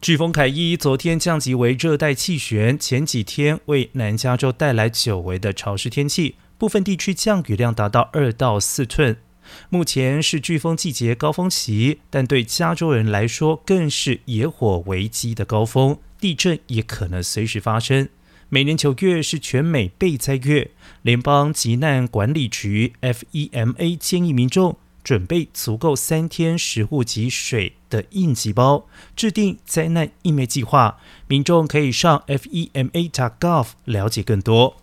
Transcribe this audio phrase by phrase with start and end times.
[0.00, 9.18] 飓风凯伊昨天降级为热带气旋，前几天为南加州带来久违的潮湿天气，部分地区降雨量达到二到四寸。
[9.68, 18.08] 目前是飓风季节高峰期，但对加州人来说更是野火危机的高峰，地震也可能随时发生。
[18.48, 20.70] 每年九月是全美备灾月，
[21.02, 24.78] 联邦急难管理局 （FEMA） 建议民众。
[25.02, 28.86] 准备足够三天食物及水的应急包，
[29.16, 30.98] 制定灾难应对计划。
[31.26, 34.76] 民众可以上 FEMA.gov 了解更多。